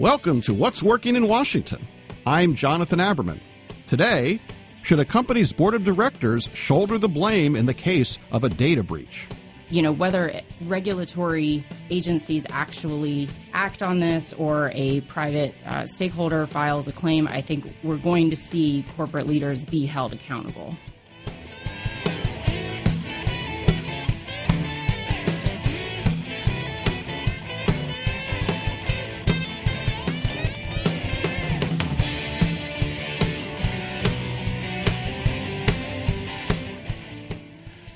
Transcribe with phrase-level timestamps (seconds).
[0.00, 1.86] Welcome to What's Working in Washington.
[2.24, 3.38] I'm Jonathan Aberman.
[3.86, 4.40] Today,
[4.80, 8.82] should a company's board of directors shoulder the blame in the case of a data
[8.82, 9.28] breach?
[9.68, 16.88] You know, whether regulatory agencies actually act on this or a private uh, stakeholder files
[16.88, 20.76] a claim, I think we're going to see corporate leaders be held accountable.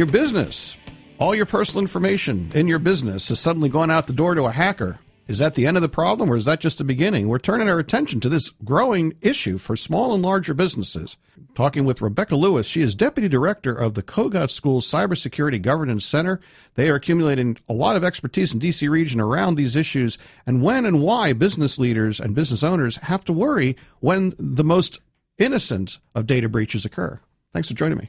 [0.00, 0.78] Your business,
[1.18, 4.50] all your personal information in your business has suddenly gone out the door to a
[4.50, 4.98] hacker.
[5.28, 7.28] Is that the end of the problem or is that just the beginning?
[7.28, 11.18] We're turning our attention to this growing issue for small and larger businesses.
[11.54, 16.40] Talking with Rebecca Lewis, she is Deputy Director of the Kogod School Cybersecurity Governance Center.
[16.76, 20.86] They are accumulating a lot of expertise in DC region around these issues and when
[20.86, 24.98] and why business leaders and business owners have to worry when the most
[25.36, 27.20] innocent of data breaches occur.
[27.52, 28.08] Thanks for joining me.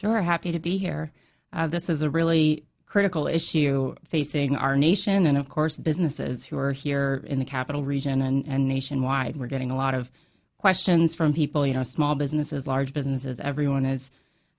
[0.00, 1.12] Sure, happy to be here.
[1.52, 6.56] Uh, this is a really critical issue facing our nation and, of course, businesses who
[6.56, 9.36] are here in the capital region and, and nationwide.
[9.36, 10.10] We're getting a lot of
[10.56, 13.40] questions from people, you know, small businesses, large businesses.
[13.40, 14.10] Everyone is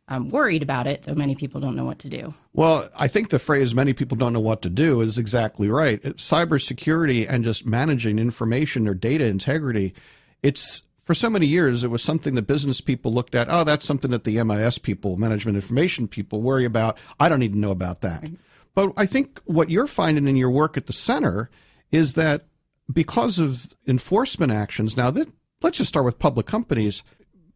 [0.09, 2.35] um, worried about it, though many people don't know what to do.
[2.53, 5.99] Well, I think the phrase many people don't know what to do is exactly right.
[6.03, 9.95] cybersecurity and just managing information or data integrity,
[10.43, 13.47] it's for so many years, it was something that business people looked at.
[13.49, 16.97] Oh, that's something that the MIS people, management information people, worry about.
[17.19, 18.21] I don't need to know about that.
[18.21, 18.37] Right.
[18.75, 21.49] But I think what you're finding in your work at the center
[21.91, 22.45] is that
[22.91, 25.27] because of enforcement actions, now that
[25.61, 27.03] let's just start with public companies.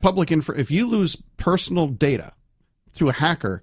[0.01, 2.33] Public info, if you lose personal data
[2.91, 3.61] through a hacker,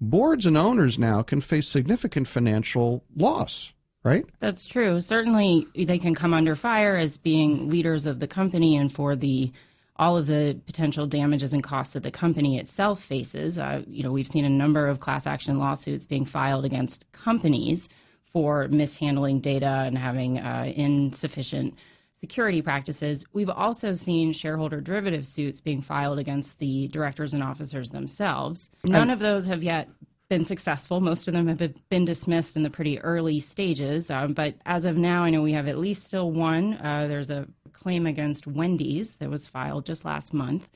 [0.00, 3.72] boards and owners now can face significant financial loss
[4.04, 4.24] right?
[4.38, 5.00] That's true.
[5.00, 9.50] Certainly, they can come under fire as being leaders of the company and for the
[9.96, 13.58] all of the potential damages and costs that the company itself faces.
[13.58, 17.88] Uh, you know, we've seen a number of class action lawsuits being filed against companies
[18.24, 21.78] for mishandling data and having uh, insufficient
[22.12, 23.24] security practices.
[23.32, 28.70] We've also seen shareholder derivative suits being filed against the directors and officers themselves.
[28.82, 29.88] None of those have yet
[30.34, 31.00] been successful.
[31.00, 34.10] Most of them have been dismissed in the pretty early stages.
[34.10, 36.74] Um, but as of now, I know we have at least still one.
[36.74, 40.68] Uh, there's a claim against Wendy's that was filed just last month.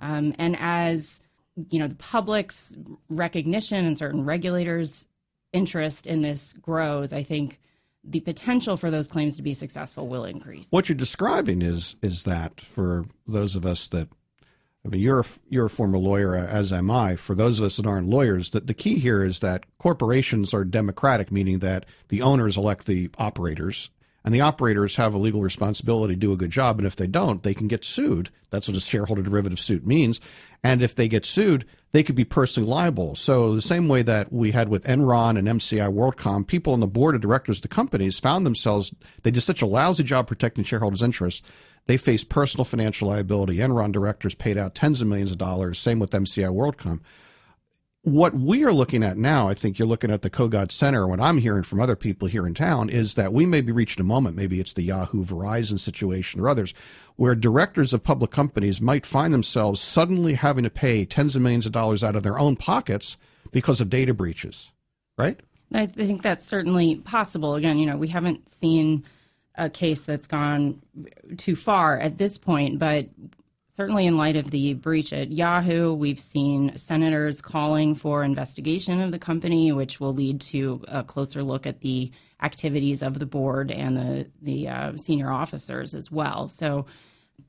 [0.00, 1.20] Um, and as
[1.68, 2.74] you know, the public's
[3.10, 5.06] recognition and certain regulators'
[5.52, 7.60] interest in this grows, I think
[8.02, 10.68] the potential for those claims to be successful will increase.
[10.70, 14.08] What you're describing is is that for those of us that
[14.84, 17.14] I mean, you're a, you're a former lawyer, as am I.
[17.14, 20.64] For those of us that aren't lawyers, that the key here is that corporations are
[20.64, 23.90] democratic, meaning that the owners elect the operators,
[24.24, 26.78] and the operators have a legal responsibility to do a good job.
[26.78, 28.30] And if they don't, they can get sued.
[28.50, 30.20] That's what a shareholder derivative suit means.
[30.62, 33.16] And if they get sued, they could be personally liable.
[33.16, 36.86] So the same way that we had with Enron and MCI WorldCom, people on the
[36.86, 40.64] board of directors of the companies found themselves they did such a lousy job protecting
[40.64, 41.42] shareholders' interests
[41.86, 43.56] they faced personal financial liability.
[43.56, 45.78] Enron directors paid out tens of millions of dollars.
[45.78, 47.00] Same with MCI WorldCom.
[48.04, 51.06] What we are looking at now, I think you're looking at the Kogod Center.
[51.06, 54.00] What I'm hearing from other people here in town is that we may be reaching
[54.00, 56.74] a moment, maybe it's the Yahoo Verizon situation or others,
[57.14, 61.64] where directors of public companies might find themselves suddenly having to pay tens of millions
[61.64, 63.16] of dollars out of their own pockets
[63.52, 64.72] because of data breaches,
[65.16, 65.38] right?
[65.72, 67.54] I think that's certainly possible.
[67.54, 69.04] Again, you know, we haven't seen
[69.54, 70.82] a case that's gone
[71.36, 73.06] too far at this point, but
[73.74, 79.12] certainly in light of the breach at Yahoo, we've seen senators calling for investigation of
[79.12, 82.10] the company, which will lead to a closer look at the
[82.42, 86.48] activities of the board and the the uh, senior officers as well.
[86.48, 86.86] So,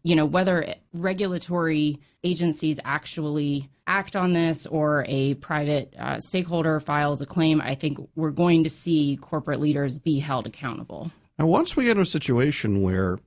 [0.03, 7.21] you know, whether regulatory agencies actually act on this or a private uh, stakeholder files
[7.21, 11.11] a claim, I think we're going to see corporate leaders be held accountable.
[11.37, 13.19] And once we get in a situation where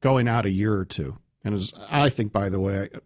[0.00, 2.98] going out a year or two, and as I think, by the way, I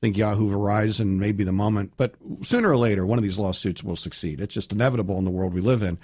[0.00, 3.82] think Yahoo, Verizon may be the moment, but sooner or later, one of these lawsuits
[3.82, 4.40] will succeed.
[4.40, 5.98] It's just inevitable in the world we live in.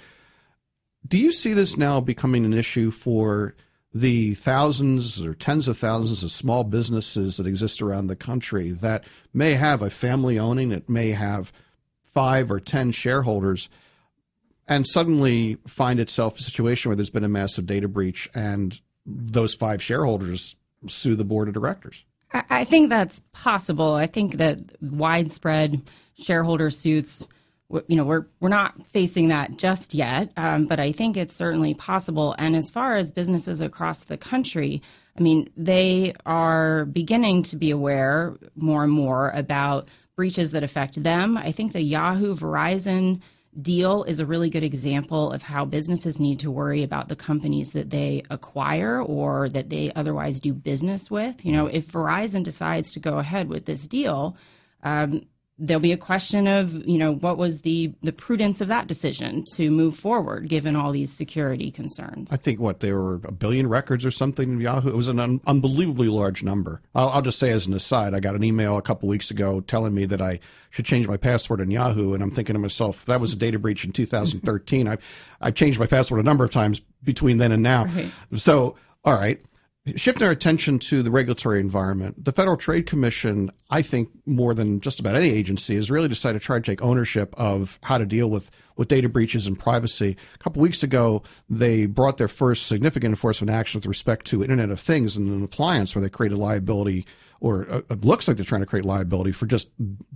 [1.07, 3.55] Do you see this now becoming an issue for
[3.93, 9.03] the thousands or tens of thousands of small businesses that exist around the country that
[9.33, 11.51] may have a family owning, it may have
[12.01, 13.69] five or ten shareholders
[14.67, 19.53] and suddenly find itself a situation where there's been a massive data breach and those
[19.53, 20.55] five shareholders
[20.87, 22.05] sue the board of directors?
[22.49, 23.93] I think that's possible.
[23.93, 25.83] I think that widespread
[26.15, 27.23] shareholder suits
[27.87, 31.73] you know we're we're not facing that just yet, um, but I think it's certainly
[31.73, 32.35] possible.
[32.37, 34.81] And as far as businesses across the country,
[35.17, 41.01] I mean, they are beginning to be aware more and more about breaches that affect
[41.01, 41.37] them.
[41.37, 43.21] I think the Yahoo Verizon
[43.61, 47.71] deal is a really good example of how businesses need to worry about the companies
[47.73, 51.45] that they acquire or that they otherwise do business with.
[51.45, 54.35] You know, if Verizon decides to go ahead with this deal,
[54.83, 55.21] um,
[55.59, 59.43] there'll be a question of you know what was the the prudence of that decision
[59.53, 62.33] to move forward given all these security concerns?
[62.33, 64.89] I think what there were a billion records or something in yahoo?
[64.89, 66.81] It was an un- unbelievably large number.
[66.95, 69.61] I'll, I'll, just say as an aside i got an email a couple weeks ago
[69.61, 70.39] telling me that i
[70.71, 73.57] should change my password in yahoo and i'm thinking to myself that was a data
[73.57, 74.99] breach in 2013 i've
[75.41, 77.85] i've changed my password a number of times between then and now.
[77.85, 78.11] Right.
[78.35, 78.75] so
[79.05, 79.39] all right
[79.97, 84.79] Shifting our attention to the regulatory environment, the Federal Trade Commission, I think more than
[84.79, 88.05] just about any agency, has really decided to try to take ownership of how to
[88.05, 90.15] deal with, with data breaches and privacy.
[90.35, 94.69] A couple weeks ago, they brought their first significant enforcement action with respect to Internet
[94.69, 97.05] of Things and an appliance where they created liability,
[97.41, 99.69] or uh, it looks like they're trying to create liability for just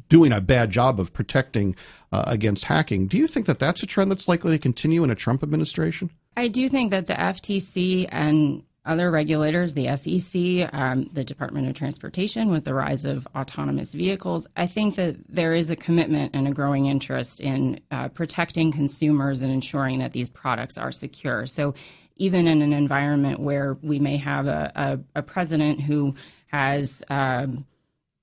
[0.07, 1.75] doing a bad job of protecting
[2.13, 3.05] uh, against hacking.
[3.05, 6.09] Do you think that that's a trend that's likely to continue in a Trump administration?
[6.37, 11.75] I do think that the FTC and other regulators, the SEC, um, the Department of
[11.75, 16.47] Transportation, with the rise of autonomous vehicles, I think that there is a commitment and
[16.47, 21.45] a growing interest in uh, protecting consumers and ensuring that these products are secure.
[21.45, 21.75] So,
[22.19, 26.15] even in an environment where we may have a, a, a president who
[26.47, 27.63] has, um,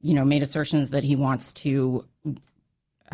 [0.01, 2.05] you know, made assertions that he wants to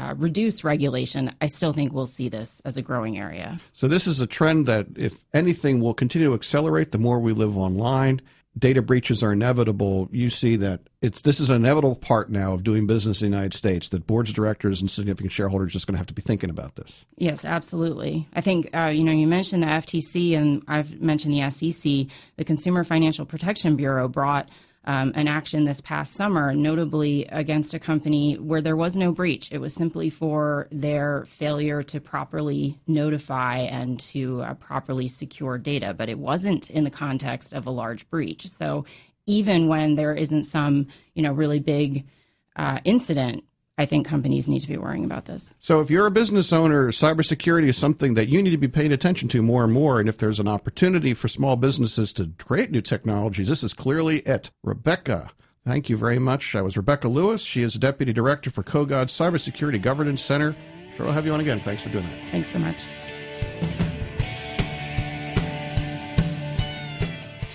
[0.00, 3.60] uh, reduce regulation, I still think we'll see this as a growing area.
[3.72, 7.32] So, this is a trend that, if anything, will continue to accelerate the more we
[7.32, 8.22] live online.
[8.58, 10.08] Data breaches are inevitable.
[10.10, 13.36] You see that it's this is an inevitable part now of doing business in the
[13.36, 13.90] United States.
[13.90, 16.50] That boards of directors and significant shareholders are just going to have to be thinking
[16.50, 17.04] about this.
[17.16, 18.26] Yes, absolutely.
[18.34, 22.06] I think uh, you know you mentioned the FTC and I've mentioned the SEC.
[22.36, 24.48] The Consumer Financial Protection Bureau brought
[24.84, 29.52] um, an action this past summer, notably against a company where there was no breach.
[29.52, 35.92] It was simply for their failure to properly notify and to uh, properly secure data,
[35.92, 38.46] but it wasn't in the context of a large breach.
[38.48, 38.86] So
[39.26, 42.06] even when there isn't some, you know, really big
[42.56, 43.44] uh, incident,
[43.80, 45.54] I think companies need to be worrying about this.
[45.60, 48.92] So, if you're a business owner, cybersecurity is something that you need to be paying
[48.92, 49.98] attention to more and more.
[49.98, 54.18] And if there's an opportunity for small businesses to create new technologies, this is clearly
[54.18, 54.50] it.
[54.62, 55.30] Rebecca,
[55.64, 56.54] thank you very much.
[56.54, 57.42] I was Rebecca Lewis.
[57.42, 60.54] She is Deputy Director for Kogod's Cybersecurity Governance Center.
[60.94, 61.60] Sure, I'll have you on again.
[61.60, 62.32] Thanks for doing that.
[62.32, 62.84] Thanks so much.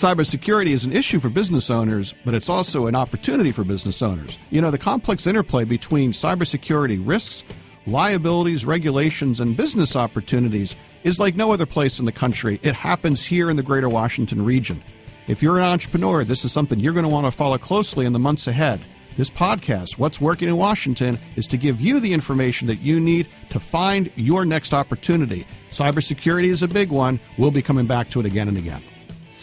[0.06, 4.38] Cybersecurity is an issue for business owners, but it's also an opportunity for business owners.
[4.52, 7.44] You know, the complex interplay between cybersecurity risks,
[7.88, 12.60] liabilities, regulations, and business opportunities is like no other place in the country.
[12.62, 14.84] It happens here in the greater Washington region.
[15.26, 18.14] If you're an entrepreneur, this is something you're going to want to follow closely in
[18.14, 18.82] the months ahead.
[19.18, 23.28] This podcast, What's Working in Washington, is to give you the information that you need
[23.50, 25.48] to find your next opportunity.
[25.72, 27.20] Cybersecurity is a big one.
[27.40, 28.84] We'll be coming back to it again and again.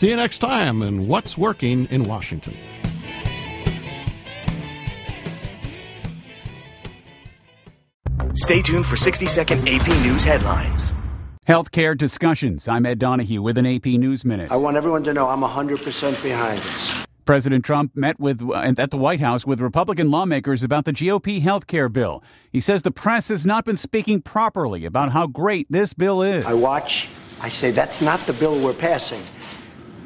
[0.03, 2.57] See you next time in What's Working in Washington.
[8.35, 10.93] Stay tuned for 60 second AP News headlines.
[11.47, 12.67] Healthcare discussions.
[12.67, 14.51] I'm Ed Donahue with an AP News Minute.
[14.51, 17.07] I want everyone to know I'm 100% behind this.
[17.25, 21.41] President Trump met with uh, at the White House with Republican lawmakers about the GOP
[21.41, 22.25] health care bill.
[22.51, 26.45] He says the press has not been speaking properly about how great this bill is.
[26.45, 27.09] I watch,
[27.41, 29.23] I say that's not the bill we're passing.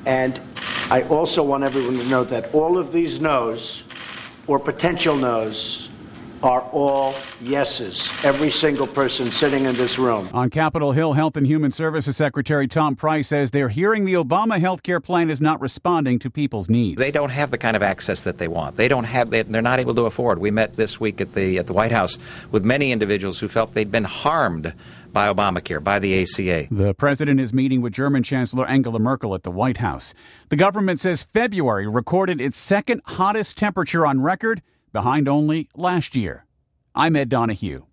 [0.06, 0.40] And
[0.90, 3.82] I also want everyone to know that all of these no's
[4.46, 5.90] or potential no's
[6.42, 8.12] are all yeses.
[8.24, 10.28] Every single person sitting in this room.
[10.32, 14.60] On Capitol Hill, Health and Human Services Secretary Tom Price says they're hearing the Obama
[14.60, 16.98] health care plan is not responding to people's needs.
[16.98, 18.76] They don't have the kind of access that they want.
[18.76, 19.30] They don't have.
[19.30, 20.38] They're not able to afford.
[20.38, 22.18] We met this week at the at the White House
[22.52, 24.72] with many individuals who felt they'd been harmed
[25.16, 26.66] by Obamacare, by the ACA.
[26.70, 30.12] The president is meeting with German Chancellor Angela Merkel at the White House.
[30.50, 34.60] The government says February recorded its second hottest temperature on record,
[34.92, 36.44] behind only last year.
[36.94, 37.86] I'm Ed Donahue.